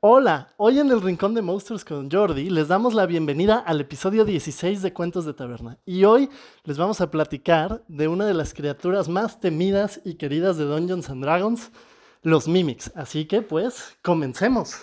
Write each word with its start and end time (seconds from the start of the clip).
Hola, 0.00 0.54
hoy 0.58 0.78
en 0.78 0.90
el 0.90 1.02
Rincón 1.02 1.34
de 1.34 1.42
Monstruos 1.42 1.84
con 1.84 2.08
Jordi 2.08 2.50
les 2.50 2.68
damos 2.68 2.94
la 2.94 3.04
bienvenida 3.04 3.58
al 3.58 3.80
episodio 3.80 4.24
16 4.24 4.80
de 4.80 4.92
Cuentos 4.92 5.24
de 5.24 5.34
Taberna. 5.34 5.80
Y 5.84 6.04
hoy 6.04 6.30
les 6.62 6.78
vamos 6.78 7.00
a 7.00 7.10
platicar 7.10 7.82
de 7.88 8.06
una 8.06 8.24
de 8.24 8.34
las 8.34 8.54
criaturas 8.54 9.08
más 9.08 9.40
temidas 9.40 10.00
y 10.04 10.14
queridas 10.14 10.56
de 10.56 10.66
Dungeons 10.66 11.10
and 11.10 11.24
Dragons, 11.24 11.72
los 12.22 12.46
Mimics. 12.46 12.92
Así 12.94 13.24
que 13.24 13.42
pues, 13.42 13.98
comencemos. 14.00 14.76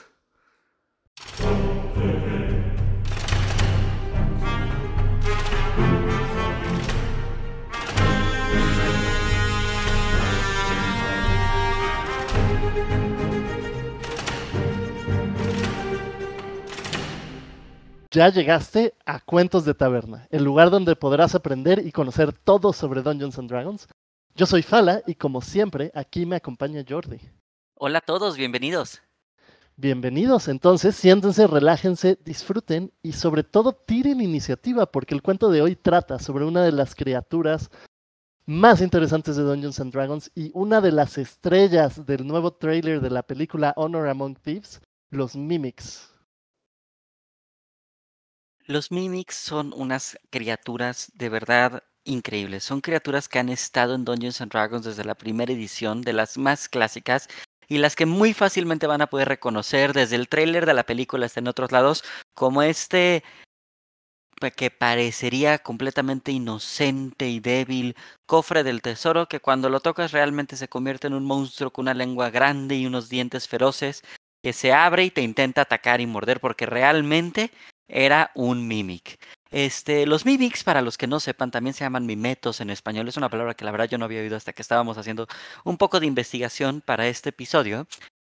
Ya 18.16 18.30
llegaste 18.30 18.94
a 19.06 19.20
Cuentos 19.20 19.66
de 19.66 19.74
Taberna, 19.74 20.26
el 20.32 20.46
lugar 20.46 20.70
donde 20.70 20.96
podrás 20.96 21.36
aprender 21.36 21.86
y 21.86 21.92
conocer 21.92 22.32
todo 22.32 22.72
sobre 22.72 23.02
Dungeons 23.02 23.38
and 23.38 23.50
Dragons. 23.50 23.90
Yo 24.36 24.46
soy 24.46 24.62
Fala 24.62 25.02
y 25.06 25.16
como 25.16 25.42
siempre, 25.42 25.92
aquí 25.94 26.26
me 26.26 26.38
acompaña 26.38 26.86
Jordi. 26.88 27.20
Hola 27.74 27.98
a 27.98 28.02
todos, 28.02 28.38
bienvenidos. 28.38 29.02
Bienvenidos, 29.76 30.48
entonces, 30.48 30.96
siéntense, 30.96 31.46
relájense, 31.46 32.18
disfruten 32.24 32.94
y 33.04 33.12
sobre 33.12 33.44
todo 33.44 33.74
tiren 33.74 34.22
iniciativa 34.22 34.86
porque 34.86 35.14
el 35.14 35.22
cuento 35.22 35.50
de 35.50 35.62
hoy 35.62 35.76
trata 35.76 36.18
sobre 36.18 36.46
una 36.46 36.64
de 36.64 36.72
las 36.72 36.96
criaturas 36.96 37.70
más 38.46 38.80
interesantes 38.80 39.36
de 39.36 39.44
Dungeons 39.44 39.82
and 39.82 39.92
Dragons 39.92 40.32
y 40.34 40.52
una 40.54 40.80
de 40.80 40.94
las 40.94 41.18
estrellas 41.18 42.06
del 42.06 42.26
nuevo 42.26 42.54
trailer 42.54 43.02
de 43.02 43.10
la 43.10 43.24
película 43.24 43.74
Honor 43.76 44.08
Among 44.08 44.36
Thieves, 44.36 44.80
los 45.10 45.36
Mimics. 45.36 46.15
Los 48.68 48.92
Mimics 48.92 49.36
son 49.36 49.74
unas 49.76 50.18
criaturas 50.32 51.12
de 51.14 51.30
verdad 51.30 51.84
increíbles. 52.04 52.64
Son 52.64 52.82
criaturas 52.82 53.30
que 53.30 53.38
han 53.38 53.50
estado 53.50 53.94
en 53.94 54.06
Dungeons 54.06 54.42
and 54.42 54.52
Dragons 54.52 54.86
desde 54.86 55.06
la 55.06 55.14
primera 55.14 55.54
edición, 55.54 56.02
de 56.02 56.14
las 56.14 56.38
más 56.38 56.68
clásicas 56.68 57.28
y 57.68 57.78
las 57.78 57.96
que 57.96 58.08
muy 58.08 58.34
fácilmente 58.34 58.88
van 58.88 59.02
a 59.02 59.08
poder 59.08 59.28
reconocer 59.28 59.94
desde 59.94 60.16
el 60.16 60.30
tráiler 60.30 60.66
de 60.66 60.74
la 60.74 60.84
película 60.84 61.28
hasta 61.28 61.40
en 61.42 61.48
otros 61.48 61.72
lados 61.72 62.04
como 62.34 62.64
este 62.64 63.24
que 64.56 64.70
parecería 64.70 65.60
completamente 65.60 66.32
inocente 66.32 67.30
y 67.30 67.40
débil 67.40 67.96
cofre 68.28 68.64
del 68.64 68.82
tesoro 68.82 69.28
que 69.28 69.40
cuando 69.40 69.70
lo 69.70 69.80
tocas 69.80 70.12
realmente 70.12 70.58
se 70.58 70.68
convierte 70.68 71.08
en 71.08 71.14
un 71.14 71.26
monstruo 71.26 71.72
con 71.72 71.84
una 71.84 71.94
lengua 71.94 72.30
grande 72.30 72.76
y 72.76 72.86
unos 72.86 73.10
dientes 73.10 73.48
feroces 73.48 74.04
que 74.44 74.54
se 74.54 74.74
abre 74.74 75.06
y 75.06 75.12
te 75.12 75.22
intenta 75.22 75.62
atacar 75.62 76.02
y 76.02 76.06
morder 76.06 76.40
porque 76.40 76.66
realmente 76.66 77.52
era 77.88 78.32
un 78.36 78.68
mimic. 78.68 79.20
Este, 79.52 80.06
los 80.06 80.26
mimics, 80.26 80.64
para 80.64 80.82
los 80.82 80.98
que 80.98 81.08
no 81.08 81.20
sepan, 81.20 81.52
también 81.52 81.74
se 81.74 81.84
llaman 81.84 82.06
mimetos 82.06 82.60
en 82.62 82.70
español. 82.70 83.08
Es 83.08 83.18
una 83.18 83.30
palabra 83.30 83.54
que 83.54 83.66
la 83.66 83.72
verdad 83.72 83.88
yo 83.90 83.98
no 83.98 84.06
había 84.06 84.22
oído 84.22 84.36
hasta 84.36 84.54
que 84.54 84.62
estábamos 84.62 84.98
haciendo 84.98 85.28
un 85.64 85.78
poco 85.78 86.00
de 86.00 86.08
investigación 86.08 86.82
para 86.82 87.08
este 87.08 87.30
episodio. 87.30 87.88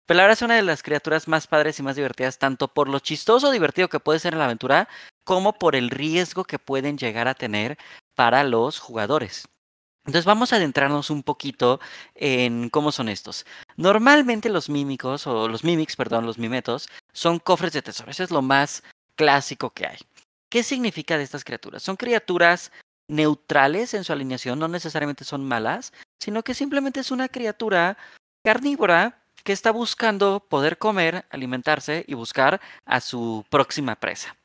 Pero 0.06 0.18
la 0.18 0.24
verdad 0.24 0.38
es 0.38 0.42
una 0.42 0.56
de 0.56 0.62
las 0.62 0.82
criaturas 0.82 1.28
más 1.28 1.46
padres 1.46 1.78
y 1.78 1.82
más 1.82 1.96
divertidas, 1.96 2.38
tanto 2.38 2.68
por 2.68 2.88
lo 2.88 2.98
chistoso 2.98 3.48
o 3.48 3.52
divertido 3.52 3.88
que 3.88 4.00
puede 4.00 4.18
ser 4.18 4.34
en 4.34 4.40
la 4.40 4.44
aventura, 4.44 4.88
como 5.24 5.54
por 5.54 5.76
el 5.76 5.88
riesgo 5.90 6.44
que 6.44 6.58
pueden 6.58 6.98
llegar 6.98 7.26
a 7.26 7.34
tener 7.34 7.78
para 8.14 8.44
los 8.44 8.78
jugadores. 8.78 9.46
Entonces 10.06 10.26
vamos 10.26 10.52
a 10.52 10.56
adentrarnos 10.56 11.08
un 11.08 11.22
poquito 11.22 11.80
en 12.14 12.68
cómo 12.68 12.92
son 12.92 13.08
estos. 13.08 13.46
Normalmente 13.76 14.50
los 14.50 14.68
mímicos, 14.68 15.26
o 15.26 15.48
los 15.48 15.64
mimics, 15.64 15.96
perdón, 15.96 16.26
los 16.26 16.38
mimetos, 16.38 16.88
son 17.14 17.38
cofres 17.38 17.72
de 17.72 17.80
tesoro. 17.80 18.10
Eso 18.10 18.22
es 18.22 18.30
lo 18.30 18.42
más 18.42 18.82
clásico 19.16 19.70
que 19.70 19.86
hay. 19.86 19.98
¿Qué 20.50 20.62
significa 20.62 21.18
de 21.18 21.24
estas 21.24 21.44
criaturas? 21.44 21.82
Son 21.82 21.96
criaturas 21.96 22.70
neutrales 23.08 23.94
en 23.94 24.04
su 24.04 24.12
alineación, 24.12 24.58
no 24.58 24.68
necesariamente 24.68 25.24
son 25.24 25.44
malas, 25.44 25.92
sino 26.18 26.42
que 26.42 26.54
simplemente 26.54 27.00
es 27.00 27.10
una 27.10 27.28
criatura 27.28 27.98
carnívora 28.44 29.22
que 29.42 29.52
está 29.52 29.70
buscando 29.70 30.40
poder 30.48 30.78
comer, 30.78 31.26
alimentarse 31.30 32.04
y 32.08 32.14
buscar 32.14 32.60
a 32.86 33.00
su 33.00 33.44
próxima 33.50 33.96
presa. 33.96 34.36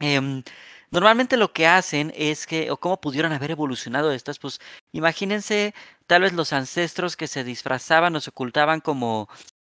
Em, 0.00 0.42
normalmente 0.90 1.36
lo 1.36 1.52
que 1.52 1.66
hacen 1.66 2.12
es 2.14 2.46
que, 2.46 2.70
o 2.70 2.76
cómo 2.76 3.00
pudieron 3.00 3.32
haber 3.32 3.52
evolucionado 3.52 4.12
estas, 4.12 4.38
pues 4.38 4.60
imagínense 4.92 5.74
tal 6.06 6.22
vez 6.22 6.32
los 6.34 6.52
ancestros 6.52 7.16
que 7.16 7.26
se 7.26 7.44
disfrazaban 7.44 8.14
o 8.16 8.20
se 8.20 8.30
ocultaban 8.30 8.80
como 8.80 9.28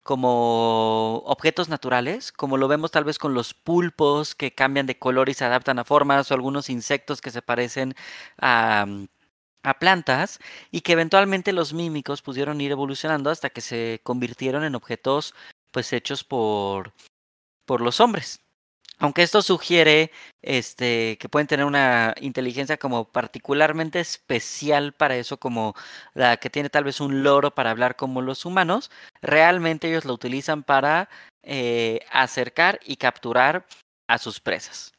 como 0.04 1.18
objetos 1.26 1.68
naturales, 1.70 2.32
como 2.32 2.58
lo 2.58 2.68
vemos 2.68 2.92
tal 2.92 3.04
vez 3.04 3.18
con 3.18 3.34
los 3.34 3.54
pulpos 3.54 4.34
que 4.36 4.54
cambian 4.54 4.86
de 4.86 4.98
color 4.98 5.28
y 5.30 5.34
se 5.34 5.44
adaptan 5.46 5.80
a 5.80 5.84
formas, 5.84 6.30
o 6.30 6.34
algunos 6.34 6.70
insectos 6.70 7.20
que 7.22 7.32
se 7.32 7.42
parecen 7.42 7.94
a, 8.38 8.86
mm, 8.86 9.06
plantas, 9.80 10.40
y 10.70 10.82
que 10.82 10.92
eventualmente 10.92 11.52
los 11.54 11.72
mímicos 11.74 12.22
pudieron 12.22 12.60
ir 12.60 12.72
evolucionando 12.72 13.30
hasta 13.30 13.50
que 13.50 13.62
se 13.62 14.00
convirtieron 14.04 14.64
en 14.64 14.74
objetos 14.76 15.34
pues 15.72 15.92
hechos 15.92 16.24
por, 16.24 16.92
por 17.66 17.80
los 17.82 18.00
hombres. 18.00 18.43
Aunque 18.98 19.22
esto 19.22 19.42
sugiere 19.42 20.12
este, 20.42 21.18
que 21.18 21.28
pueden 21.28 21.48
tener 21.48 21.66
una 21.66 22.14
inteligencia 22.20 22.76
como 22.76 23.10
particularmente 23.10 24.00
especial 24.00 24.92
para 24.92 25.16
eso, 25.16 25.38
como 25.38 25.74
la 26.14 26.36
que 26.36 26.50
tiene 26.50 26.70
tal 26.70 26.84
vez 26.84 27.00
un 27.00 27.22
loro 27.22 27.54
para 27.54 27.70
hablar 27.70 27.96
como 27.96 28.22
los 28.22 28.44
humanos, 28.44 28.90
realmente 29.20 29.88
ellos 29.88 30.04
lo 30.04 30.14
utilizan 30.14 30.62
para 30.62 31.08
eh, 31.42 32.00
acercar 32.10 32.78
y 32.84 32.96
capturar 32.96 33.66
a 34.08 34.18
sus 34.18 34.40
presas. 34.40 34.92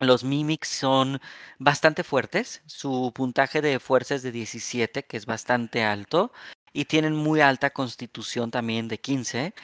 Los 0.00 0.24
mimics 0.24 0.68
son 0.68 1.20
bastante 1.58 2.04
fuertes, 2.04 2.62
su 2.66 3.12
puntaje 3.14 3.62
de 3.62 3.80
fuerza 3.80 4.14
es 4.14 4.22
de 4.22 4.32
17, 4.32 5.04
que 5.04 5.16
es 5.16 5.26
bastante 5.26 5.84
alto, 5.84 6.32
y 6.72 6.86
tienen 6.86 7.14
muy 7.14 7.40
alta 7.40 7.70
constitución 7.70 8.50
también 8.50 8.88
de 8.88 8.98
15, 8.98 9.54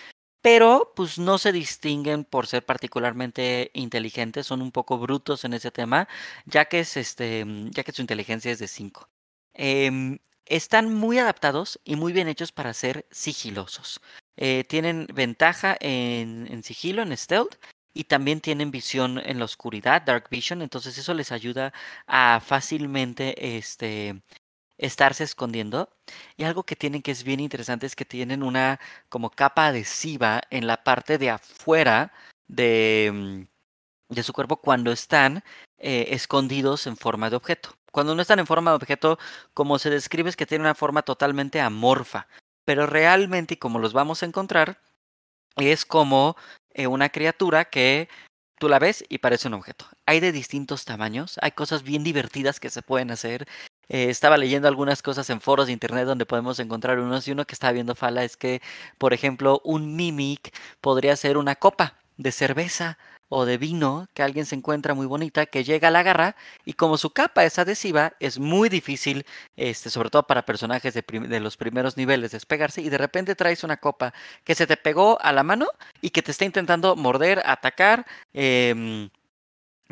pero 0.42 0.92
pues 0.96 1.18
no 1.18 1.38
se 1.38 1.52
distinguen 1.52 2.24
por 2.24 2.46
ser 2.46 2.64
particularmente 2.64 3.70
inteligentes, 3.74 4.46
son 4.46 4.62
un 4.62 4.72
poco 4.72 4.98
brutos 4.98 5.44
en 5.44 5.54
ese 5.54 5.70
tema, 5.70 6.08
ya 6.46 6.66
que, 6.66 6.80
es 6.80 6.96
este, 6.96 7.44
mm, 7.44 7.70
ya 7.70 7.84
que 7.84 7.92
su 7.92 8.02
inteligencia 8.02 8.50
es 8.52 8.58
de 8.58 8.68
5. 8.68 9.08
Em, 9.54 10.18
están 10.46 10.92
muy 10.94 11.18
adaptados 11.18 11.80
y 11.84 11.96
muy 11.96 12.12
bien 12.12 12.28
hechos 12.28 12.52
para 12.52 12.74
ser 12.74 13.06
sigilosos. 13.10 14.00
Eh, 14.36 14.64
tienen 14.68 15.06
ventaja 15.12 15.76
en, 15.80 16.46
en 16.50 16.62
sigilo, 16.62 17.02
en 17.02 17.16
stealth, 17.16 17.56
y 17.92 18.04
también 18.04 18.40
tienen 18.40 18.70
visión 18.70 19.18
en 19.18 19.38
la 19.38 19.44
oscuridad, 19.44 20.02
dark 20.02 20.28
vision, 20.30 20.62
entonces 20.62 20.96
eso 20.98 21.12
les 21.14 21.32
ayuda 21.32 21.72
a 22.06 22.40
fácilmente 22.40 23.56
este, 23.56 24.22
estarse 24.80 25.24
escondiendo. 25.24 25.90
Y 26.36 26.44
algo 26.44 26.64
que 26.64 26.76
tienen 26.76 27.02
que 27.02 27.12
es 27.12 27.22
bien 27.22 27.40
interesante 27.40 27.86
es 27.86 27.94
que 27.94 28.04
tienen 28.04 28.42
una 28.42 28.80
como 29.08 29.30
capa 29.30 29.66
adhesiva 29.68 30.40
en 30.50 30.66
la 30.66 30.82
parte 30.82 31.18
de 31.18 31.30
afuera 31.30 32.12
de, 32.48 33.10
mm, 33.12 34.14
de 34.14 34.22
su 34.22 34.32
cuerpo 34.32 34.56
cuando 34.56 34.90
están 34.90 35.44
eh, 35.78 36.08
escondidos 36.10 36.86
en 36.86 36.96
forma 36.96 37.30
de 37.30 37.36
objeto. 37.36 37.74
Cuando 37.92 38.14
no 38.14 38.22
están 38.22 38.38
en 38.38 38.46
forma 38.46 38.70
de 38.70 38.76
objeto, 38.76 39.18
como 39.54 39.78
se 39.78 39.90
describe 39.90 40.30
es 40.30 40.36
que 40.36 40.46
tienen 40.46 40.66
una 40.66 40.74
forma 40.74 41.02
totalmente 41.02 41.60
amorfa. 41.60 42.28
Pero 42.64 42.86
realmente, 42.86 43.54
y 43.54 43.56
como 43.56 43.78
los 43.78 43.92
vamos 43.92 44.22
a 44.22 44.26
encontrar, 44.26 44.80
es 45.56 45.84
como 45.84 46.36
eh, 46.74 46.86
una 46.86 47.08
criatura 47.10 47.64
que 47.66 48.08
tú 48.58 48.68
la 48.68 48.78
ves 48.78 49.04
y 49.08 49.18
parece 49.18 49.48
un 49.48 49.54
objeto. 49.54 49.86
Hay 50.06 50.20
de 50.20 50.32
distintos 50.32 50.84
tamaños, 50.84 51.38
hay 51.42 51.52
cosas 51.52 51.82
bien 51.82 52.04
divertidas 52.04 52.60
que 52.60 52.70
se 52.70 52.82
pueden 52.82 53.10
hacer. 53.10 53.48
Eh, 53.90 54.08
estaba 54.08 54.36
leyendo 54.36 54.68
algunas 54.68 55.02
cosas 55.02 55.28
en 55.30 55.40
foros 55.40 55.66
de 55.66 55.72
internet 55.72 56.06
donde 56.06 56.24
podemos 56.24 56.60
encontrar 56.60 57.00
unos 57.00 57.26
y 57.26 57.32
uno 57.32 57.44
que 57.44 57.54
estaba 57.54 57.72
viendo 57.72 57.96
Fala 57.96 58.22
es 58.22 58.36
que, 58.36 58.62
por 58.98 59.12
ejemplo, 59.12 59.60
un 59.64 59.96
mimic 59.96 60.54
podría 60.80 61.16
ser 61.16 61.36
una 61.36 61.56
copa 61.56 61.96
de 62.16 62.30
cerveza 62.30 62.98
o 63.28 63.46
de 63.46 63.58
vino 63.58 64.06
que 64.14 64.22
alguien 64.22 64.46
se 64.46 64.54
encuentra 64.54 64.94
muy 64.94 65.06
bonita, 65.06 65.46
que 65.46 65.64
llega 65.64 65.88
a 65.88 65.90
la 65.90 66.04
garra 66.04 66.36
y 66.64 66.74
como 66.74 66.98
su 66.98 67.10
capa 67.10 67.44
es 67.44 67.58
adhesiva, 67.58 68.12
es 68.20 68.38
muy 68.38 68.68
difícil, 68.68 69.26
este, 69.56 69.90
sobre 69.90 70.10
todo 70.10 70.24
para 70.24 70.44
personajes 70.46 70.94
de, 70.94 71.40
los 71.40 71.56
primeros 71.56 71.96
niveles, 71.96 72.30
despegarse 72.32 72.82
y 72.82 72.90
de 72.90 72.98
repente 72.98 73.34
traes 73.34 73.64
una 73.64 73.78
copa 73.78 74.14
que 74.44 74.54
se 74.54 74.66
te 74.68 74.76
pegó 74.76 75.20
a 75.20 75.32
la 75.32 75.42
mano 75.42 75.66
y 76.00 76.10
que 76.10 76.22
te 76.22 76.30
está 76.30 76.44
intentando 76.44 76.94
morder, 76.96 77.42
atacar 77.44 78.06
eh, 78.34 79.08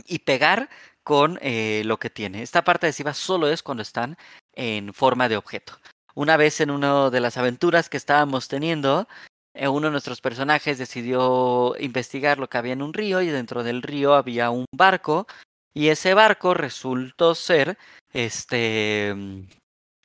y 0.06 0.20
pegar 0.20 0.68
con 1.08 1.38
eh, 1.40 1.84
lo 1.86 1.98
que 1.98 2.10
tiene. 2.10 2.42
Esta 2.42 2.64
parte 2.64 2.84
adhesiva 2.84 3.14
solo 3.14 3.48
es 3.48 3.62
cuando 3.62 3.80
están 3.80 4.18
en 4.52 4.92
forma 4.92 5.30
de 5.30 5.38
objeto. 5.38 5.72
Una 6.14 6.36
vez 6.36 6.60
en 6.60 6.70
una 6.70 7.08
de 7.08 7.20
las 7.20 7.38
aventuras 7.38 7.88
que 7.88 7.96
estábamos 7.96 8.46
teniendo, 8.46 9.08
eh, 9.54 9.68
uno 9.68 9.86
de 9.86 9.92
nuestros 9.92 10.20
personajes 10.20 10.76
decidió 10.76 11.74
investigar 11.80 12.38
lo 12.38 12.50
que 12.50 12.58
había 12.58 12.74
en 12.74 12.82
un 12.82 12.92
río 12.92 13.22
y 13.22 13.28
dentro 13.28 13.62
del 13.62 13.80
río 13.80 14.12
había 14.12 14.50
un 14.50 14.66
barco 14.70 15.26
y 15.72 15.88
ese 15.88 16.12
barco 16.12 16.52
resultó 16.52 17.34
ser 17.34 17.78
este 18.12 19.14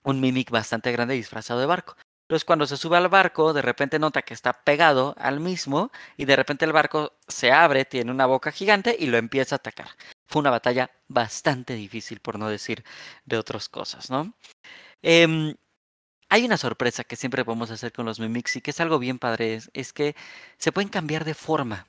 un 0.04 0.22
mimic 0.22 0.52
bastante 0.52 0.94
grande 0.94 1.16
disfrazado 1.16 1.60
de 1.60 1.66
barco. 1.66 1.98
Entonces 2.30 2.46
cuando 2.46 2.66
se 2.66 2.78
sube 2.78 2.96
al 2.96 3.10
barco, 3.10 3.52
de 3.52 3.62
repente 3.62 4.00
nota 4.00 4.22
que 4.22 4.34
está 4.34 4.54
pegado 4.54 5.16
al 5.18 5.42
mismo 5.42 5.92
y 6.16 6.24
de 6.24 6.38
repente 6.38 6.64
el 6.64 6.72
barco 6.72 7.12
se 7.28 7.52
abre, 7.52 7.84
tiene 7.84 8.10
una 8.10 8.26
boca 8.26 8.54
gigante 8.54 8.96
y 8.98 9.08
lo 9.08 9.18
empieza 9.18 9.56
a 9.56 9.58
atacar. 9.58 9.90
Fue 10.34 10.40
una 10.40 10.50
batalla 10.50 10.90
bastante 11.08 11.76
difícil, 11.76 12.20
por 12.20 12.40
no 12.40 12.50
decir 12.50 12.84
de 13.24 13.38
otras 13.38 13.70
cosas, 13.70 14.10
¿no? 14.10 14.34
Em, 15.04 15.54
hay 16.28 16.44
una 16.44 16.58
sorpresa 16.58 17.04
que 17.04 17.16
siempre 17.16 17.46
podemos 17.46 17.70
hacer 17.70 17.94
con 17.94 18.08
los 18.08 18.20
mimics 18.20 18.56
y 18.56 18.62
que 18.62 18.72
es 18.72 18.80
algo 18.80 18.98
bien 18.98 19.20
padre, 19.20 19.60
es, 19.74 19.94
que 19.94 20.16
se 20.58 20.72
pueden 20.72 20.90
cambiar 20.90 21.24
de 21.24 21.36
forma 21.36 21.86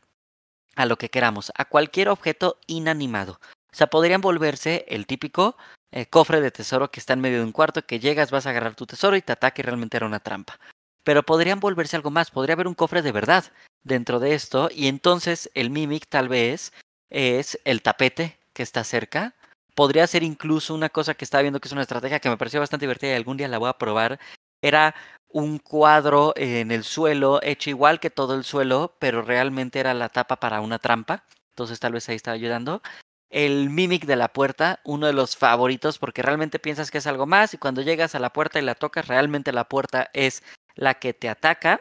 a 0.76 0.84
lo 0.84 0.98
que 0.98 1.08
queramos, 1.08 1.52
a 1.56 1.64
cualquier 1.64 2.10
objeto 2.10 2.60
inanimado. 2.66 3.40
O 3.72 3.76
sea, 3.76 3.86
podrían 3.86 4.20
volverse 4.20 4.84
el 4.88 5.06
típico 5.06 5.56
eh, 5.90 6.04
cofre 6.04 6.42
de 6.42 6.50
tesoro 6.50 6.90
que 6.90 7.00
está 7.00 7.14
en 7.14 7.22
medio 7.22 7.38
de 7.38 7.44
un 7.44 7.52
cuarto, 7.52 7.86
que 7.86 7.98
llegas, 7.98 8.30
vas 8.30 8.44
a 8.44 8.50
agarrar 8.50 8.74
tu 8.74 8.84
tesoro 8.84 9.16
y 9.16 9.22
te 9.22 9.32
ataque 9.32 9.62
y 9.62 9.64
realmente 9.64 9.96
era 9.96 10.04
una 10.04 10.20
trampa. 10.20 10.60
Pero 11.02 11.22
podrían 11.22 11.60
volverse 11.60 11.96
algo 11.96 12.10
más, 12.10 12.30
podría 12.30 12.52
haber 12.52 12.68
un 12.68 12.74
cofre 12.74 13.00
de 13.00 13.12
verdad 13.12 13.46
dentro 13.84 14.20
de 14.20 14.34
esto 14.34 14.68
y 14.70 14.88
entonces 14.88 15.50
el 15.54 15.70
mimic 15.70 16.08
tal 16.10 16.28
vez 16.28 16.74
es 17.14 17.58
el 17.64 17.80
tapete 17.80 18.38
que 18.52 18.62
está 18.62 18.84
cerca 18.84 19.34
podría 19.74 20.06
ser 20.06 20.22
incluso 20.22 20.74
una 20.74 20.88
cosa 20.88 21.14
que 21.14 21.24
estaba 21.24 21.42
viendo 21.42 21.60
que 21.60 21.68
es 21.68 21.72
una 21.72 21.82
estrategia 21.82 22.20
que 22.20 22.28
me 22.28 22.36
pareció 22.36 22.60
bastante 22.60 22.84
divertida 22.84 23.12
y 23.12 23.16
algún 23.16 23.36
día 23.36 23.48
la 23.48 23.58
voy 23.58 23.68
a 23.68 23.78
probar. 23.78 24.18
Era 24.62 24.94
un 25.28 25.58
cuadro 25.58 26.32
en 26.36 26.70
el 26.70 26.84
suelo, 26.84 27.40
hecho 27.42 27.70
igual 27.70 28.00
que 28.00 28.10
todo 28.10 28.34
el 28.34 28.44
suelo, 28.44 28.96
pero 28.98 29.22
realmente 29.22 29.80
era 29.80 29.92
la 29.94 30.08
tapa 30.08 30.36
para 30.36 30.60
una 30.60 30.78
trampa. 30.78 31.24
Entonces 31.50 31.80
tal 31.80 31.92
vez 31.92 32.08
ahí 32.08 32.16
estaba 32.16 32.36
ayudando. 32.36 32.82
El 33.30 33.68
mimic 33.68 34.06
de 34.06 34.16
la 34.16 34.28
puerta, 34.28 34.80
uno 34.84 35.06
de 35.08 35.12
los 35.12 35.36
favoritos, 35.36 35.98
porque 35.98 36.22
realmente 36.22 36.60
piensas 36.60 36.90
que 36.90 36.98
es 36.98 37.06
algo 37.06 37.26
más 37.26 37.52
y 37.52 37.58
cuando 37.58 37.82
llegas 37.82 38.14
a 38.14 38.20
la 38.20 38.32
puerta 38.32 38.60
y 38.60 38.62
la 38.62 38.76
tocas, 38.76 39.08
realmente 39.08 39.52
la 39.52 39.68
puerta 39.68 40.08
es 40.12 40.42
la 40.76 40.94
que 40.94 41.14
te 41.14 41.28
ataca. 41.28 41.80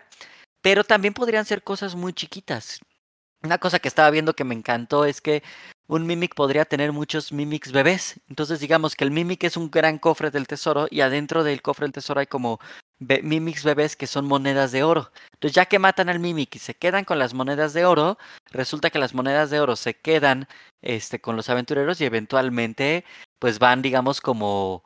Pero 0.62 0.84
también 0.84 1.14
podrían 1.14 1.46
ser 1.46 1.64
cosas 1.64 1.96
muy 1.96 2.14
chiquitas. 2.14 2.80
Una 3.44 3.58
cosa 3.58 3.80
que 3.80 3.90
estaba 3.90 4.10
viendo 4.10 4.36
que 4.36 4.46
me 4.46 4.56
encantó 4.56 5.04
es 5.04 5.20
que 5.20 5.44
un 5.88 6.08
Mimic 6.08 6.34
podría 6.34 6.64
tener 6.64 6.94
muchos 6.94 7.34
Mimics 7.34 7.74
bebés. 7.74 8.22
Entonces 8.30 8.62
digamos 8.62 8.96
que 8.96 9.04
el 9.04 9.12
Mimic 9.12 9.44
es 9.44 9.58
un 9.58 9.70
gran 9.70 10.00
cofre 10.00 10.32
del 10.32 10.48
tesoro 10.48 10.88
y 10.90 11.02
adentro 11.02 11.44
del 11.44 11.62
cofre 11.62 11.86
del 11.86 11.92
tesoro 11.92 12.22
hay 12.22 12.28
como 12.28 12.60
Mimics 13.00 13.66
bebés 13.66 13.98
que 13.98 14.08
son 14.08 14.26
monedas 14.26 14.72
de 14.72 14.84
oro. 14.84 15.12
Entonces 15.34 15.56
ya 15.56 15.66
que 15.66 15.78
matan 15.78 16.08
al 16.08 16.20
Mimic 16.20 16.56
y 16.56 16.60
se 16.60 16.74
quedan 16.74 17.04
con 17.04 17.20
las 17.20 17.34
monedas 17.34 17.74
de 17.74 17.86
oro, 17.86 18.18
resulta 18.52 18.90
que 18.90 19.00
las 19.00 19.14
monedas 19.14 19.50
de 19.50 19.60
oro 19.60 19.76
se 19.76 19.96
quedan 19.96 20.48
este, 20.82 21.20
con 21.20 21.36
los 21.36 21.50
aventureros 21.50 22.00
y 22.00 22.06
eventualmente 22.06 23.04
pues 23.40 23.60
van 23.60 23.82
digamos 23.82 24.22
como 24.22 24.84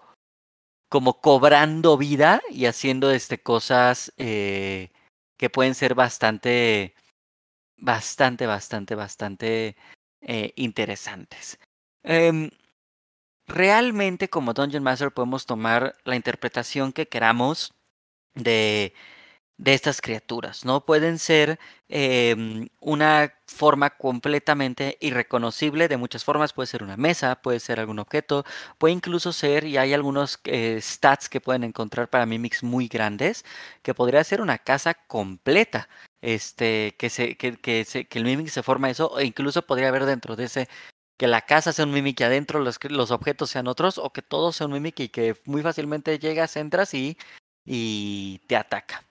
como 0.89 1.21
cobrando 1.21 1.97
vida 1.97 2.41
y 2.49 2.65
haciendo 2.65 3.11
este 3.11 3.39
cosas 3.39 4.13
eh, 4.17 4.91
que 5.37 5.49
pueden 5.49 5.75
ser 5.75 5.95
bastante 5.95 6.95
bastante 7.77 8.47
bastante 8.47 8.95
bastante 8.95 9.75
eh, 10.21 10.53
interesantes. 10.55 11.59
Em, 12.03 12.49
realmente 13.47 14.29
como 14.29 14.53
Dungeon 14.53 14.83
Master 14.83 15.11
podemos 15.11 15.45
tomar 15.45 15.95
la 16.03 16.15
interpretación 16.15 16.93
que 16.93 17.07
queramos 17.07 17.73
de, 18.35 18.93
de 19.57 19.73
estas 19.73 20.01
criaturas, 20.01 20.65
¿no? 20.65 20.85
Pueden 20.85 21.17
ser 21.17 21.59
em, 21.89 22.69
una 22.79 23.33
forma 23.47 23.89
completamente 23.91 24.97
irreconocible 25.01 25.87
de 25.87 25.97
muchas 25.97 26.23
formas, 26.23 26.53
puede 26.53 26.67
ser 26.67 26.83
una 26.83 26.95
mesa, 26.97 27.41
puede 27.41 27.59
ser 27.59 27.79
algún 27.79 27.99
objeto, 27.99 28.45
puede 28.77 28.93
incluso 28.93 29.33
ser, 29.33 29.63
y 29.65 29.77
hay 29.77 29.93
algunos 29.93 30.39
eh, 30.45 30.79
stats 30.81 31.27
que 31.29 31.41
pueden 31.41 31.63
encontrar 31.63 32.09
para 32.09 32.25
mimics 32.27 32.61
muy 32.63 32.87
grandes, 32.87 33.45
que 33.81 33.95
podría 33.95 34.23
ser 34.23 34.41
una 34.41 34.59
casa 34.59 34.93
completa 34.93 35.89
este, 36.21 36.95
que, 36.99 37.09
se, 37.09 37.35
que, 37.37 37.57
que, 37.57 37.83
se, 37.85 38.05
que 38.05 38.19
el 38.19 38.25
mimic 38.25 38.49
se 38.49 38.63
forma 38.63 38.89
eso, 38.91 39.09
o 39.11 39.21
incluso 39.21 39.63
podría 39.65 39.87
haber 39.89 40.05
dentro 40.05 40.35
de 40.35 40.45
ese 40.45 40.69
que 41.17 41.27
la 41.27 41.41
casa 41.41 41.73
sea 41.73 41.85
un 41.85 41.91
mimic 41.93 42.19
y 42.21 42.23
adentro 42.23 42.59
los, 42.59 42.77
los 42.89 43.09
objetos 43.11 43.49
sean 43.49 43.67
otros, 43.67 43.97
o 43.97 44.11
que 44.13 44.21
todo 44.21 44.51
sea 44.51 44.67
un 44.67 44.73
mimic 44.73 44.99
y 44.99 45.09
que 45.09 45.35
muy 45.45 45.63
fácilmente 45.63 46.19
llegas, 46.19 46.55
entras 46.57 46.93
y, 46.93 47.17
y 47.65 48.39
te 48.47 48.55
ataca. 48.55 49.06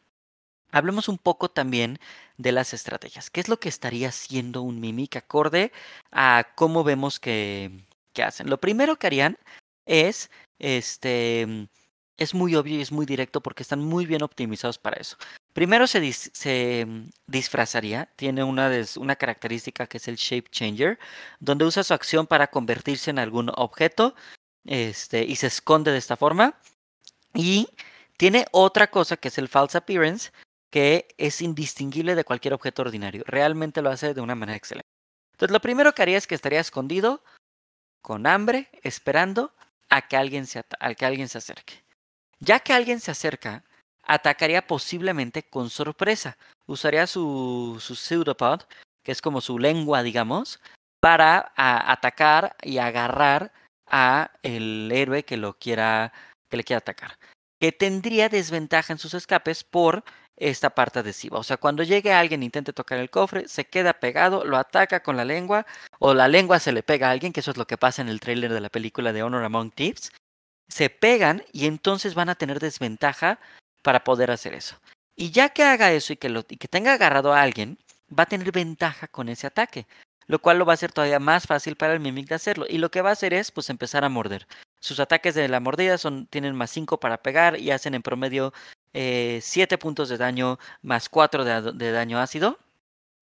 Hablemos 0.73 1.09
un 1.09 1.19
poco 1.19 1.51
también 1.51 1.99
de 2.37 2.53
las 2.53 2.75
estrategias. 2.75 3.31
¿Qué 3.31 3.41
es 3.41 3.49
lo 3.49 3.59
que 3.61 3.69
estaría 3.69 4.09
haciendo 4.09 4.63
un 4.63 4.81
mimic 4.81 5.17
acorde 5.17 5.73
a 6.13 6.47
cómo 6.55 6.85
vemos 6.85 7.21
que, 7.21 7.71
que 8.13 8.23
hacen? 8.23 8.51
Lo 8.51 8.61
primero 8.61 8.99
que 8.99 9.07
harían 9.07 9.39
es 9.87 10.31
este 10.59 11.69
es 12.19 12.35
muy 12.35 12.55
obvio 12.55 12.79
y 12.79 12.81
es 12.81 12.93
muy 12.93 13.07
directo 13.07 13.43
porque 13.43 13.63
están 13.63 13.81
muy 13.81 14.07
bien 14.07 14.23
optimizados 14.23 14.79
para 14.79 14.97
eso. 14.97 15.17
Primero 15.53 15.87
se, 15.87 16.13
se 16.13 16.87
mm, 16.87 17.11
disfrazaría, 17.27 18.11
tiene 18.17 18.43
una, 18.45 18.71
una 18.97 19.17
característica 19.17 19.87
que 19.87 19.99
es 19.99 20.09
el 20.09 20.17
Shape 20.17 20.51
Changer, 20.51 20.99
donde 21.41 21.65
usa 21.65 21.83
su 21.83 21.95
acción 21.95 22.27
para 22.27 22.49
convertirse 22.49 23.11
en 23.11 23.19
algún 23.19 23.51
objeto 23.55 24.15
este, 24.65 25.25
y 25.25 25.37
se 25.37 25.49
esconde 25.49 25.93
de 25.93 25.99
esta 25.99 26.17
forma. 26.17 26.59
Y 27.35 27.69
tiene 28.17 28.47
otra 28.53 28.91
cosa 28.91 29.17
que 29.17 29.29
es 29.29 29.39
el 29.39 29.49
False 29.49 29.77
Appearance, 29.79 30.33
que 30.71 31.09
es 31.19 31.41
indistinguible 31.41 32.15
de 32.15 32.25
cualquier 32.25 32.55
objeto 32.55 32.83
ordinario. 32.83 33.23
Realmente 33.27 33.83
lo 33.83 33.91
hace 33.91 34.15
de 34.15 34.21
una 34.21 34.35
manera 34.35 34.57
excelente. 34.57 34.89
Entonces 35.33 35.53
lo 35.53 35.61
primero 35.61 35.95
que 35.95 36.03
haría 36.03 36.19
es 36.19 36.27
que 36.27 36.35
estaría 36.35 36.61
escondido, 36.61 37.23
con 38.03 38.27
hambre, 38.27 38.71
esperando 38.83 39.55
a 39.89 40.07
que 40.09 40.17
alguien 40.17 40.47
se, 40.47 40.65
a 40.81 40.95
que 40.95 41.07
alguien 41.07 41.29
se 41.29 41.39
acerque. 41.39 41.85
Ya 42.39 42.61
que 42.61 42.73
alguien 42.73 43.01
se 43.01 43.11
acerca, 43.11 43.65
atacaría 44.03 44.67
posiblemente 44.67 45.43
con 45.43 45.71
sorpresa. 45.71 46.39
Usaría 46.67 47.07
su, 47.07 47.79
su 47.81 47.95
pseudopod, 47.95 48.63
que 49.03 49.13
es 49.13 49.21
como 49.21 49.41
su 49.41 49.59
lengua, 49.59 50.03
digamos, 50.03 50.61
para 51.01 51.53
atacar 51.57 52.57
y 52.63 52.79
agarrar 52.79 53.53
a 53.87 54.33
el 54.43 54.91
héroe 54.93 55.25
que 55.25 55.37
lo 55.37 55.59
quiera 55.59 56.13
que 56.49 56.57
le 56.57 56.65
quiera 56.65 56.79
atacar. 56.79 57.19
Que 57.61 57.73
tendría 57.73 58.29
desventaja 58.29 58.93
en 58.93 58.99
sus 58.99 59.15
escapes 59.15 59.65
por 59.65 60.05
esta 60.37 60.71
parte 60.71 60.99
adhesiva. 60.99 61.39
O 61.39 61.43
sea, 61.43 61.57
cuando 61.57 61.83
llegue 61.83 62.13
alguien 62.13 62.43
e 62.43 62.47
intente 62.47 62.73
tocar 62.73 62.99
el 62.99 63.11
cofre, 63.11 63.49
se 63.49 63.65
queda 63.65 63.95
pegado, 63.95 64.45
lo 64.45 64.57
ataca 64.57 65.03
con 65.03 65.17
la 65.17 65.25
lengua, 65.25 65.67
o 65.99 66.15
la 66.15 66.29
lengua 66.29 66.59
se 66.59 66.73
le 66.73 66.83
pega 66.83 67.09
a 67.09 67.11
alguien, 67.13 67.33
que 67.33 67.41
eso 67.41 67.51
es 67.51 67.57
lo 67.57 67.67
que 67.67 67.79
pasa 67.79 68.03
en 68.03 68.09
el 68.09 68.21
tráiler 68.21 68.53
de 68.53 68.61
la 68.61 68.69
película 68.69 69.13
de 69.13 69.23
Honor 69.23 69.45
Among 69.45 69.71
Thieves. 69.71 70.13
Se 70.69 70.91
pegan 70.91 71.45
y 71.53 71.67
entonces 71.67 72.15
van 72.15 72.29
a 72.29 72.35
tener 72.35 72.61
desventaja 72.61 73.39
para 73.83 74.05
poder 74.05 74.31
hacer 74.31 74.55
eso. 74.55 74.77
Y 75.15 75.31
ya 75.31 75.49
que 75.49 75.63
haga 75.63 75.93
eso 75.93 76.13
y 76.13 76.17
que, 76.17 76.29
lo, 76.29 76.45
que 76.47 76.69
tenga 76.69 76.93
agarrado 76.93 77.33
a 77.33 77.41
alguien, 77.41 77.79
va 78.17 78.25
a 78.25 78.27
tener 78.27 78.53
ventaja 78.53 79.09
con 79.09 79.29
ese 79.29 79.47
ataque, 79.47 79.87
lo 80.27 80.41
cual 80.41 80.59
lo 80.59 80.67
va 80.67 80.73
a 80.73 80.75
hacer 80.75 80.93
todavía 80.93 81.21
más 81.21 81.47
fácil 81.47 81.77
para 81.77 81.95
el 81.95 82.01
Mimic 82.01 82.29
de 82.29 82.35
hacerlo. 82.35 82.67
Y 82.69 82.79
lo 82.79 82.91
que 82.91 83.01
va 83.01 83.11
a 83.11 83.13
hacer 83.13 83.33
es 83.33 83.51
pues 83.51 83.71
empezar 83.71 84.05
a 84.05 84.09
morder. 84.09 84.47
Sus 84.81 85.01
ataques 85.01 85.35
de 85.35 85.49
la 85.49 85.61
mordida 85.61 85.99
son, 85.99 86.27
tienen 86.27 86.55
más 86.55 86.71
5 86.71 87.01
para 87.01 87.23
pegar 87.23 87.59
y 87.59 87.71
hacen 87.71 87.95
en 87.95 88.03
promedio 88.03 88.53
7 88.97 89.75
eh, 89.75 89.79
puntos 89.79 90.09
de 90.09 90.17
daño 90.17 90.59
más 90.83 91.09
4 91.09 91.45
de, 91.45 91.73
de 91.73 91.93
daño 91.93 92.19
ácido. 92.19 92.59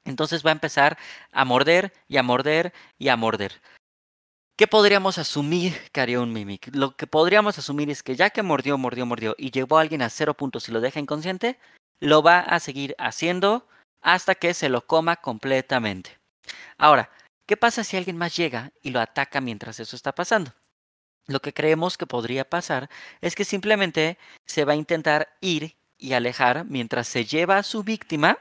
Entonces 0.04 0.44
va 0.44 0.50
a 0.50 0.52
empezar 0.52 0.98
a 1.32 1.44
morder 1.44 1.92
y 2.08 2.18
a 2.18 2.22
morder 2.22 2.72
y 2.98 3.08
a 3.08 3.16
morder. 3.16 3.60
¿Qué 4.56 4.68
podríamos 4.68 5.18
asumir 5.18 5.74
que 5.90 6.00
haría 6.00 6.20
un 6.20 6.32
Mimic? 6.32 6.68
Lo 6.72 6.96
que 6.96 7.08
podríamos 7.08 7.58
asumir 7.58 7.90
es 7.90 8.04
que 8.04 8.14
ya 8.14 8.30
que 8.30 8.44
mordió, 8.44 8.78
mordió, 8.78 9.04
mordió 9.04 9.34
y 9.36 9.50
llevó 9.50 9.78
a 9.78 9.80
alguien 9.80 10.02
a 10.02 10.10
cero 10.10 10.34
puntos 10.34 10.68
y 10.68 10.72
lo 10.72 10.80
deja 10.80 11.00
inconsciente, 11.00 11.58
lo 11.98 12.22
va 12.22 12.38
a 12.38 12.60
seguir 12.60 12.94
haciendo 12.98 13.66
hasta 14.00 14.36
que 14.36 14.54
se 14.54 14.68
lo 14.68 14.86
coma 14.86 15.16
completamente. 15.16 16.20
Ahora, 16.78 17.10
¿qué 17.46 17.56
pasa 17.56 17.82
si 17.82 17.96
alguien 17.96 18.16
más 18.16 18.36
llega 18.36 18.70
y 18.80 18.90
lo 18.90 19.00
ataca 19.00 19.40
mientras 19.40 19.80
eso 19.80 19.96
está 19.96 20.14
pasando? 20.14 20.52
Lo 21.26 21.40
que 21.40 21.54
creemos 21.54 21.96
que 21.96 22.06
podría 22.06 22.48
pasar 22.48 22.90
es 23.20 23.34
que 23.34 23.44
simplemente 23.44 24.18
se 24.46 24.64
va 24.64 24.72
a 24.72 24.76
intentar 24.76 25.28
ir 25.40 25.76
y 25.98 26.12
alejar 26.12 26.66
mientras 26.66 27.08
se 27.08 27.24
lleva 27.24 27.58
a 27.58 27.62
su 27.62 27.82
víctima 27.82 28.38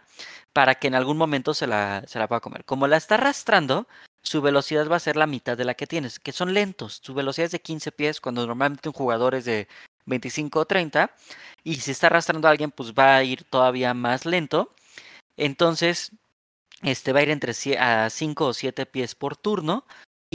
para 0.52 0.76
que 0.76 0.88
en 0.88 0.96
algún 0.96 1.18
momento 1.18 1.54
se 1.54 1.68
la, 1.68 2.04
se 2.08 2.20
la 2.20 2.28
pueda 2.28 2.42
comer. 2.42 2.66
Como 2.66 2.88
la 2.88 2.98
está 2.98 3.16
arrastrando, 3.16 3.88
su 4.22 4.42
velocidad 4.42 4.90
va 4.90 4.98
a 4.98 5.00
ser 5.00 5.16
la 5.16 5.28
mitad 5.28 5.58
de 5.58 5.66
la 5.66 5.74
que 5.74 5.88
tienes, 5.88 6.20
que 6.20 6.32
son 6.32 6.54
lentos. 6.54 7.00
Su 7.04 7.14
velocidad 7.14 7.46
es 7.46 7.52
de 7.52 7.62
15 7.62 7.92
pies, 7.92 8.22
cuando 8.22 8.46
normalmente 8.46 8.90
un 8.90 8.94
jugador 8.94 9.36
es 9.36 9.46
de 9.46 9.68
25 10.06 10.60
o 10.60 10.66
30. 10.66 11.12
Y 11.64 11.76
si 11.76 11.92
está 11.92 12.08
arrastrando 12.08 12.48
a 12.48 12.52
alguien, 12.52 12.72
pues 12.72 12.94
va 12.94 13.18
a 13.18 13.24
ir 13.24 13.44
todavía 13.44 13.94
más 13.94 14.26
lento. 14.26 14.74
Entonces, 15.38 16.12
este 16.82 17.14
va 17.14 17.20
a 17.20 17.24
ir 17.24 17.30
entre 17.30 17.54
a 17.80 18.10
5 18.10 18.46
o 18.46 18.54
7 18.54 18.86
pies 18.86 19.16
por 19.16 19.36
turno. 19.38 19.86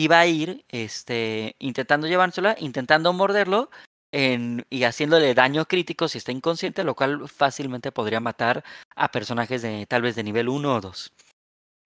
Va 0.07 0.21
a 0.21 0.26
ir 0.26 0.64
este, 0.69 1.57
intentando 1.59 2.07
llevársela, 2.07 2.55
intentando 2.61 3.12
morderlo 3.12 3.71
y 4.12 4.85
haciéndole 4.85 5.35
daño 5.35 5.67
crítico 5.67 6.09
si 6.09 6.19
está 6.19 6.33
inconsciente, 6.33 6.85
lo 6.85 6.95
cual 6.95 7.28
fácilmente 7.28 7.93
podría 7.93 8.21
matar 8.21 8.64
a 8.97 9.11
personajes 9.11 9.62
de 9.62 9.87
tal 9.87 10.02
vez 10.02 10.17
de 10.17 10.23
nivel 10.23 10.49
1 10.49 10.76
o 10.76 10.81
2. 10.81 11.12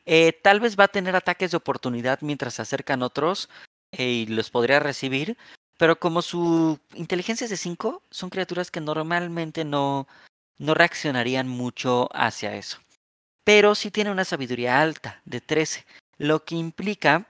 Eh, 0.05 0.33
tal 0.33 0.61
vez 0.61 0.79
va 0.79 0.85
a 0.85 0.89
tener 0.89 1.17
ataques 1.17 1.51
de 1.51 1.57
oportunidad 1.57 2.21
mientras 2.23 2.55
se 2.55 2.63
acercan 2.63 3.03
otros 3.03 3.49
eh, 3.93 4.05
y 4.05 4.27
los 4.27 4.51
podría 4.51 4.81
recibir, 4.81 5.37
pero 5.79 5.99
como 5.99 6.23
su 6.23 6.79
inteligencia 6.95 7.45
es 7.45 7.51
de 7.51 7.57
5, 7.57 8.03
son 8.11 8.31
criaturas 8.31 8.71
que 8.71 8.81
normalmente 8.81 9.65
no, 9.65 10.07
no 10.59 10.75
reaccionarían 10.75 11.49
mucho 11.49 12.09
hacia 12.13 12.57
eso. 12.57 12.79
Pero 13.45 13.75
sí 13.75 13.91
tiene 13.91 14.11
una 14.11 14.25
sabiduría 14.25 14.81
alta, 14.81 15.21
de 15.25 15.41
13, 15.41 15.85
lo 16.19 16.45
que 16.45 16.55
implica 16.55 17.27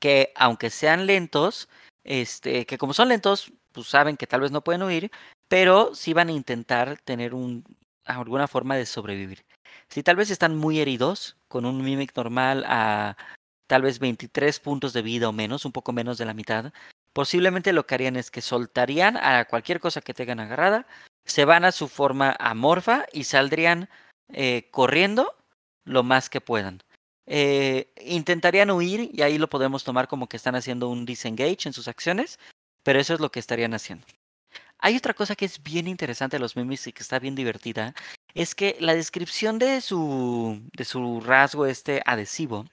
que 0.00 0.32
aunque 0.36 0.70
sean 0.70 1.06
lentos, 1.06 1.68
este, 2.04 2.66
que 2.66 2.78
como 2.78 2.94
son 2.94 3.08
lentos, 3.08 3.52
pues 3.72 3.88
saben 3.88 4.16
que 4.16 4.26
tal 4.26 4.40
vez 4.40 4.50
no 4.50 4.62
pueden 4.62 4.82
huir, 4.82 5.10
pero 5.48 5.94
sí 5.94 6.12
van 6.12 6.28
a 6.28 6.32
intentar 6.32 6.98
tener 6.98 7.34
un, 7.34 7.64
alguna 8.04 8.48
forma 8.48 8.76
de 8.76 8.86
sobrevivir. 8.86 9.44
Si 9.88 10.02
tal 10.02 10.16
vez 10.16 10.30
están 10.30 10.56
muy 10.56 10.80
heridos, 10.80 11.36
con 11.48 11.64
un 11.64 11.82
Mimic 11.82 12.16
normal 12.16 12.64
a 12.66 13.16
tal 13.66 13.82
vez 13.82 13.98
23 13.98 14.60
puntos 14.60 14.92
de 14.92 15.02
vida 15.02 15.28
o 15.28 15.32
menos, 15.32 15.64
un 15.64 15.72
poco 15.72 15.92
menos 15.92 16.18
de 16.18 16.24
la 16.24 16.34
mitad, 16.34 16.72
posiblemente 17.12 17.72
lo 17.72 17.86
que 17.86 17.94
harían 17.94 18.16
es 18.16 18.30
que 18.30 18.42
soltarían 18.42 19.16
a 19.16 19.44
cualquier 19.46 19.80
cosa 19.80 20.00
que 20.00 20.14
tengan 20.14 20.40
agarrada, 20.40 20.86
se 21.24 21.44
van 21.44 21.64
a 21.64 21.72
su 21.72 21.88
forma 21.88 22.36
amorfa 22.38 23.06
y 23.12 23.24
saldrían 23.24 23.88
eh, 24.32 24.68
corriendo 24.70 25.34
lo 25.84 26.02
más 26.02 26.28
que 26.28 26.40
puedan. 26.40 26.82
Eh, 27.26 27.92
intentarían 28.04 28.70
huir 28.70 29.10
y 29.12 29.22
ahí 29.22 29.38
lo 29.38 29.48
podemos 29.48 29.84
tomar 29.84 30.08
como 30.08 30.28
que 30.28 30.36
están 30.36 30.54
haciendo 30.54 30.88
un 30.88 31.06
disengage 31.06 31.66
en 31.66 31.72
sus 31.72 31.88
acciones, 31.88 32.38
pero 32.82 33.00
eso 33.00 33.14
es 33.14 33.20
lo 33.20 33.30
que 33.30 33.40
estarían 33.40 33.74
haciendo. 33.74 34.06
Hay 34.78 34.96
otra 34.96 35.14
cosa 35.14 35.34
que 35.34 35.46
es 35.46 35.62
bien 35.62 35.88
interesante 35.88 36.36
de 36.36 36.40
los 36.40 36.56
memes 36.56 36.86
y 36.86 36.92
que 36.92 37.02
está 37.02 37.18
bien 37.18 37.34
divertida, 37.34 37.94
es 38.34 38.54
que 38.54 38.76
la 38.80 38.94
descripción 38.94 39.58
de 39.58 39.80
su, 39.80 40.60
de 40.76 40.84
su 40.84 41.20
rasgo 41.20 41.66
este 41.66 42.02
adhesivo 42.04 42.66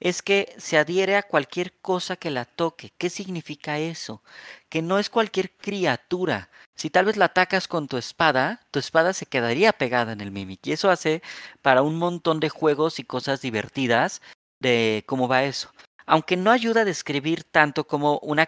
es 0.00 0.22
que 0.22 0.54
se 0.58 0.78
adhiere 0.78 1.16
a 1.16 1.22
cualquier 1.22 1.72
cosa 1.80 2.16
que 2.16 2.30
la 2.30 2.44
toque. 2.44 2.92
¿Qué 2.98 3.10
significa 3.10 3.78
eso? 3.78 4.22
Que 4.68 4.82
no 4.82 4.98
es 4.98 5.10
cualquier 5.10 5.52
criatura. 5.52 6.50
Si 6.74 6.90
tal 6.90 7.06
vez 7.06 7.16
la 7.16 7.26
atacas 7.26 7.68
con 7.68 7.88
tu 7.88 7.96
espada, 7.96 8.60
tu 8.70 8.78
espada 8.78 9.12
se 9.12 9.26
quedaría 9.26 9.72
pegada 9.72 10.12
en 10.12 10.20
el 10.20 10.30
Mimic. 10.30 10.66
Y 10.66 10.72
eso 10.72 10.90
hace 10.90 11.22
para 11.62 11.82
un 11.82 11.96
montón 11.96 12.40
de 12.40 12.48
juegos 12.48 12.98
y 12.98 13.04
cosas 13.04 13.40
divertidas 13.40 14.20
de 14.60 15.04
cómo 15.06 15.28
va 15.28 15.44
eso. 15.44 15.70
Aunque 16.06 16.36
no 16.36 16.50
ayuda 16.50 16.82
a 16.82 16.84
describir 16.84 17.44
tanto 17.44 17.86
como, 17.86 18.18
un 18.18 18.38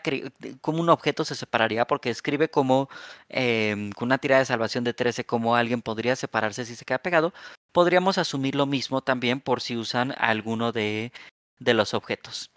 objeto 0.90 1.24
se 1.24 1.34
separaría, 1.34 1.86
porque 1.86 2.10
describe 2.10 2.50
como 2.50 2.90
em, 3.28 3.92
con 3.92 4.08
una 4.08 4.18
tirada 4.18 4.40
de 4.40 4.46
salvación 4.46 4.84
de 4.84 4.92
13 4.92 5.24
como 5.24 5.56
alguien 5.56 5.80
podría 5.80 6.16
separarse 6.16 6.66
si 6.66 6.76
se 6.76 6.84
queda 6.84 6.98
pegado, 6.98 7.32
podríamos 7.72 8.18
asumir 8.18 8.54
lo 8.56 8.66
mismo 8.66 9.00
también 9.02 9.40
por 9.40 9.60
si 9.62 9.76
usan 9.76 10.14
alguno 10.18 10.72
de 10.72 11.12
de 11.58 11.74
los 11.74 11.94
objetos. 11.94 12.50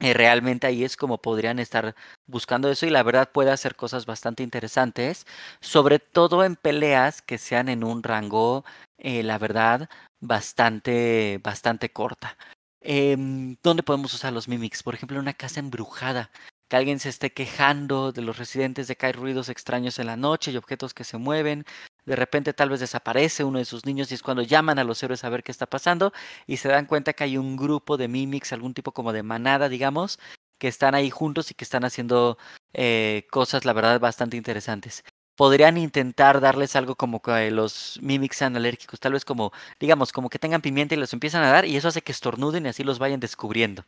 Eh, 0.00 0.14
realmente 0.14 0.66
ahí 0.66 0.82
es 0.84 0.96
como 0.96 1.22
podrían 1.22 1.60
estar 1.60 1.94
buscando 2.26 2.68
eso 2.70 2.86
y 2.86 2.90
la 2.90 3.04
verdad 3.04 3.30
puede 3.32 3.52
hacer 3.52 3.76
cosas 3.76 4.04
bastante 4.04 4.42
interesantes, 4.42 5.26
sobre 5.60 6.00
todo 6.00 6.44
en 6.44 6.56
peleas 6.56 7.22
que 7.22 7.38
sean 7.38 7.68
en 7.68 7.84
un 7.84 8.02
rango, 8.02 8.64
eh, 8.98 9.22
la 9.22 9.38
verdad, 9.38 9.88
bastante, 10.20 11.38
bastante 11.42 11.92
corta. 11.92 12.36
Em, 12.80 13.56
¿Dónde 13.62 13.84
podemos 13.84 14.12
usar 14.12 14.32
los 14.32 14.48
mimics? 14.48 14.82
Por 14.82 14.94
ejemplo, 14.94 15.16
en 15.16 15.22
una 15.22 15.34
casa 15.34 15.60
embrujada 15.60 16.30
que 16.68 16.76
alguien 16.76 16.98
se 16.98 17.10
esté 17.10 17.32
quejando 17.32 18.12
de 18.12 18.22
los 18.22 18.38
residentes 18.38 18.88
de 18.88 18.96
que 18.96 19.06
hay 19.06 19.12
ruidos 19.12 19.48
extraños 19.50 19.98
en 20.00 20.06
la 20.06 20.16
noche 20.16 20.50
y 20.50 20.56
objetos 20.56 20.94
que 20.94 21.04
se 21.04 21.18
mueven. 21.18 21.64
De 22.04 22.16
repente 22.16 22.52
tal 22.52 22.70
vez 22.70 22.80
desaparece 22.80 23.44
uno 23.44 23.58
de 23.58 23.64
sus 23.64 23.86
niños 23.86 24.10
y 24.10 24.14
es 24.14 24.22
cuando 24.22 24.42
llaman 24.42 24.78
a 24.78 24.84
los 24.84 25.02
héroes 25.02 25.22
a 25.24 25.28
ver 25.28 25.42
qué 25.42 25.52
está 25.52 25.66
pasando 25.66 26.12
y 26.46 26.56
se 26.56 26.68
dan 26.68 26.86
cuenta 26.86 27.12
que 27.12 27.24
hay 27.24 27.36
un 27.36 27.56
grupo 27.56 27.96
de 27.96 28.08
mimics, 28.08 28.52
algún 28.52 28.74
tipo 28.74 28.92
como 28.92 29.12
de 29.12 29.22
manada, 29.22 29.68
digamos, 29.68 30.18
que 30.58 30.68
están 30.68 30.94
ahí 30.94 31.10
juntos 31.10 31.50
y 31.50 31.54
que 31.54 31.64
están 31.64 31.84
haciendo 31.84 32.38
eh, 32.72 33.26
cosas, 33.30 33.64
la 33.64 33.72
verdad, 33.72 34.00
bastante 34.00 34.36
interesantes. 34.36 35.04
Podrían 35.36 35.78
intentar 35.78 36.40
darles 36.40 36.76
algo 36.76 36.96
como 36.96 37.22
que 37.22 37.50
los 37.50 37.98
mimics 38.02 38.36
sean 38.36 38.56
alérgicos, 38.56 39.00
tal 39.00 39.12
vez 39.12 39.24
como, 39.24 39.52
digamos, 39.80 40.12
como 40.12 40.28
que 40.28 40.38
tengan 40.38 40.60
pimienta 40.60 40.94
y 40.94 40.98
los 40.98 41.12
empiezan 41.12 41.44
a 41.44 41.50
dar 41.50 41.64
y 41.64 41.76
eso 41.76 41.88
hace 41.88 42.02
que 42.02 42.12
estornuden 42.12 42.66
y 42.66 42.68
así 42.68 42.84
los 42.84 42.98
vayan 42.98 43.20
descubriendo. 43.20 43.84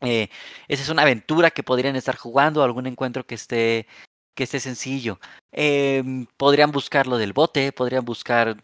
Eh, 0.00 0.30
esa 0.68 0.82
es 0.82 0.88
una 0.88 1.02
aventura 1.02 1.50
que 1.50 1.62
podrían 1.62 1.96
estar 1.96 2.16
jugando, 2.16 2.62
algún 2.62 2.86
encuentro 2.86 3.26
que 3.26 3.34
esté, 3.34 3.86
que 4.34 4.44
esté 4.44 4.60
sencillo. 4.60 5.20
Em, 5.52 6.26
podrían 6.36 6.72
buscar 6.72 7.06
lo 7.06 7.18
del 7.18 7.32
bote, 7.32 7.72
podrían 7.72 8.04
buscar 8.04 8.62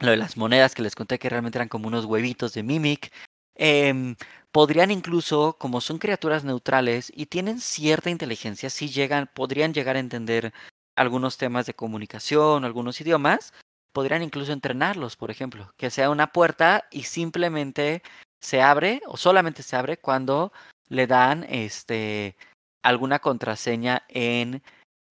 lo 0.00 0.10
de 0.10 0.16
las 0.16 0.36
monedas 0.36 0.74
que 0.74 0.82
les 0.82 0.94
conté 0.94 1.18
que 1.18 1.28
realmente 1.28 1.58
eran 1.58 1.68
como 1.68 1.88
unos 1.88 2.04
huevitos 2.04 2.52
de 2.54 2.62
Mimic. 2.62 3.12
Em, 3.56 4.16
podrían 4.52 4.90
incluso, 4.90 5.56
como 5.58 5.80
son 5.80 5.98
criaturas 5.98 6.44
neutrales 6.44 7.12
y 7.14 7.26
tienen 7.26 7.60
cierta 7.60 8.10
inteligencia, 8.10 8.70
si 8.70 8.88
llegan, 8.88 9.30
podrían 9.34 9.72
llegar 9.74 9.96
a 9.96 10.00
entender 10.00 10.52
algunos 10.96 11.38
temas 11.38 11.66
de 11.66 11.74
comunicación, 11.74 12.64
algunos 12.64 13.00
idiomas, 13.00 13.52
podrían 13.92 14.22
incluso 14.22 14.52
entrenarlos, 14.52 15.16
por 15.16 15.30
ejemplo, 15.30 15.72
que 15.76 15.90
sea 15.90 16.10
una 16.10 16.32
puerta 16.32 16.84
y 16.90 17.04
simplemente 17.04 18.02
se 18.40 18.60
abre 18.60 19.00
o 19.06 19.16
solamente 19.16 19.62
se 19.62 19.76
abre 19.76 19.96
cuando 19.98 20.52
le 20.88 21.06
dan 21.06 21.44
este, 21.48 22.36
alguna 22.82 23.20
contraseña 23.20 24.04
en, 24.08 24.62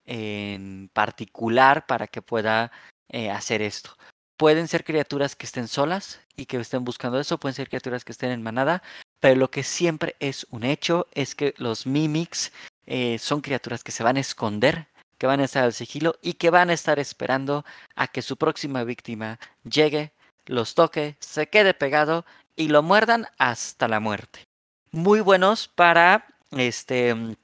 en 0.05 0.89
particular 0.93 1.85
para 1.85 2.07
que 2.07 2.21
pueda 2.21 2.71
eh, 3.09 3.29
hacer 3.29 3.61
esto. 3.61 3.97
Pueden 4.37 4.67
ser 4.67 4.83
criaturas 4.83 5.35
que 5.35 5.45
estén 5.45 5.67
solas 5.67 6.19
y 6.35 6.45
que 6.45 6.57
estén 6.57 6.83
buscando 6.83 7.19
eso, 7.19 7.39
pueden 7.39 7.55
ser 7.55 7.69
criaturas 7.69 8.03
que 8.03 8.11
estén 8.11 8.31
en 8.31 8.41
manada, 8.41 8.81
pero 9.19 9.35
lo 9.35 9.51
que 9.51 9.63
siempre 9.63 10.15
es 10.19 10.47
un 10.49 10.63
hecho 10.63 11.07
es 11.13 11.35
que 11.35 11.53
los 11.57 11.85
mimics 11.85 12.51
eh, 12.85 13.17
son 13.19 13.41
criaturas 13.41 13.83
que 13.83 13.91
se 13.91 14.03
van 14.03 14.17
a 14.17 14.21
esconder, 14.21 14.87
que 15.17 15.27
van 15.27 15.39
a 15.39 15.45
estar 15.45 15.63
al 15.63 15.73
sigilo 15.73 16.15
y 16.21 16.33
que 16.33 16.49
van 16.49 16.69
a 16.69 16.73
estar 16.73 16.99
esperando 16.99 17.63
a 17.95 18.07
que 18.07 18.21
su 18.21 18.37
próxima 18.37 18.83
víctima 18.83 19.39
llegue, 19.63 20.11
los 20.45 20.75
toque, 20.75 21.15
se 21.19 21.47
quede 21.47 21.73
pegado 21.73 22.25
y 22.55 22.67
lo 22.67 22.83
muerdan 22.83 23.27
hasta 23.37 23.87
la 23.87 23.99
muerte 23.99 24.47
muy 24.93 25.21
buenos 25.21 25.67
para 25.67 26.27
este 26.51 27.35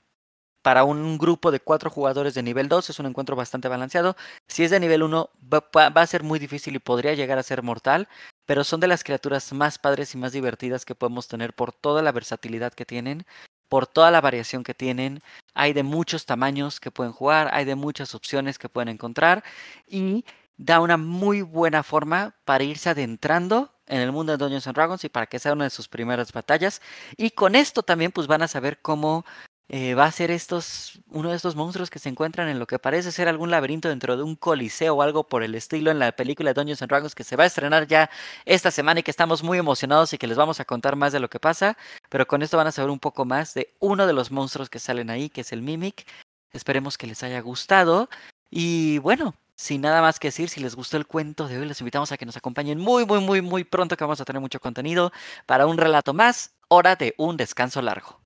para 0.69 0.83
un 0.83 1.17
grupo 1.17 1.49
de 1.49 1.59
cuatro 1.59 1.89
jugadores 1.89 2.35
de 2.35 2.43
nivel 2.43 2.69
2 2.69 2.91
es 2.91 2.99
un 2.99 3.07
encuentro 3.07 3.35
bastante 3.35 3.67
balanceado. 3.67 4.15
Si 4.47 4.63
es 4.63 4.69
de 4.69 4.79
nivel 4.79 5.01
1 5.01 5.31
va, 5.51 5.87
a 5.87 6.05
ser 6.05 6.21
muy 6.21 6.37
difícil 6.37 6.75
y 6.75 6.77
podría 6.77 7.15
llegar 7.15 7.39
a 7.39 7.41
ser 7.41 7.63
mortal, 7.63 8.07
pero 8.45 8.63
son 8.63 8.79
de 8.79 8.85
las 8.85 9.03
criaturas 9.03 9.51
más 9.51 9.79
padres 9.79 10.13
y 10.13 10.19
más 10.19 10.31
divertidas 10.31 10.85
que 10.85 10.93
podemos 10.93 11.27
tener 11.27 11.55
por 11.55 11.73
toda 11.73 12.03
la 12.03 12.11
versatilidad 12.11 12.71
que 12.71 12.85
tienen, 12.85 13.25
por 13.67 13.87
toda 13.87 14.11
la 14.11 14.21
variación 14.21 14.63
que 14.63 14.75
tienen. 14.75 15.23
Hay 15.55 15.73
de 15.73 15.81
muchos 15.81 16.27
tamaños 16.27 16.79
que 16.79 16.91
pueden 16.91 17.13
jugar, 17.13 17.49
hay 17.51 17.65
de 17.65 17.73
muchas 17.73 18.13
opciones 18.13 18.59
que 18.59 18.69
pueden 18.69 18.89
encontrar 18.89 19.43
y 19.87 20.23
da 20.55 20.81
una 20.81 20.97
muy 20.97 21.41
buena 21.41 21.81
forma 21.81 22.35
para 22.45 22.63
irse 22.63 22.91
adentrando 22.91 23.73
en 23.87 24.01
el 24.01 24.11
mundo 24.11 24.33
de 24.33 24.37
Dungeons 24.37 24.67
and 24.67 24.75
Dragons 24.75 25.03
y 25.03 25.09
para 25.09 25.25
que 25.25 25.39
sea 25.39 25.53
una 25.53 25.63
de 25.63 25.71
sus 25.71 25.87
primeras 25.87 26.31
batallas. 26.31 26.79
Y 27.17 27.31
con 27.31 27.55
esto 27.55 27.81
también 27.81 28.11
pues 28.11 28.27
van 28.27 28.43
a 28.43 28.47
saber 28.47 28.79
cómo 28.83 29.25
eh, 29.71 29.93
va 29.93 30.05
a 30.05 30.11
ser 30.11 30.31
estos, 30.31 30.99
uno 31.09 31.29
de 31.29 31.35
estos 31.35 31.55
monstruos 31.55 31.91
que 31.91 31.99
se 31.99 32.09
encuentran 32.09 32.49
en 32.49 32.57
lo 32.57 32.65
que 32.65 32.79
parece 32.79 33.11
ser 33.11 33.27
algún 33.27 33.51
laberinto 33.51 33.87
dentro 33.87 34.17
de 34.17 34.23
un 34.23 34.35
coliseo 34.35 34.95
o 34.95 35.01
algo 35.03 35.27
por 35.27 35.43
el 35.43 35.53
estilo 35.53 35.91
en 35.91 35.99
la 35.99 36.11
película 36.11 36.53
Dungeons 36.53 36.81
and 36.81 36.89
Dragons 36.89 37.13
que 37.13 37.23
se 37.23 37.35
va 37.35 37.43
a 37.43 37.47
estrenar 37.47 37.85
ya 37.85 38.09
esta 38.45 38.71
semana 38.71 39.01
y 39.01 39.03
que 39.03 39.11
estamos 39.11 39.43
muy 39.43 39.59
emocionados 39.59 40.11
y 40.11 40.17
que 40.17 40.25
les 40.25 40.37
vamos 40.37 40.59
a 40.59 40.65
contar 40.65 40.95
más 40.95 41.13
de 41.13 41.19
lo 41.19 41.29
que 41.29 41.39
pasa. 41.39 41.77
Pero 42.09 42.27
con 42.27 42.41
esto 42.41 42.57
van 42.57 42.65
a 42.65 42.71
saber 42.71 42.89
un 42.89 42.97
poco 42.97 43.25
más 43.25 43.53
de 43.53 43.75
uno 43.79 44.07
de 44.07 44.13
los 44.13 44.31
monstruos 44.31 44.71
que 44.71 44.79
salen 44.79 45.11
ahí, 45.11 45.29
que 45.29 45.41
es 45.41 45.51
el 45.51 45.61
Mimic. 45.61 46.07
Esperemos 46.51 46.97
que 46.97 47.05
les 47.05 47.21
haya 47.21 47.39
gustado. 47.41 48.09
Y 48.49 48.97
bueno, 48.97 49.35
sin 49.55 49.81
nada 49.81 50.01
más 50.01 50.17
que 50.17 50.29
decir, 50.29 50.49
si 50.49 50.61
les 50.61 50.75
gustó 50.75 50.97
el 50.97 51.05
cuento 51.05 51.47
de 51.47 51.59
hoy, 51.59 51.67
les 51.67 51.79
invitamos 51.79 52.11
a 52.11 52.17
que 52.17 52.25
nos 52.25 52.37
acompañen 52.37 52.79
muy, 52.79 53.05
muy, 53.05 53.19
muy, 53.19 53.43
muy 53.43 53.63
pronto 53.65 53.95
que 53.95 54.03
vamos 54.03 54.19
a 54.19 54.25
tener 54.25 54.41
mucho 54.41 54.59
contenido 54.59 55.11
para 55.45 55.67
un 55.67 55.77
relato 55.77 56.15
más, 56.15 56.55
hora 56.69 56.95
de 56.95 57.13
un 57.17 57.37
descanso 57.37 57.83
largo. 57.83 58.19